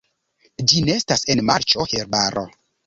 [0.71, 2.49] Ĝi nestas en marĉo, herbaro.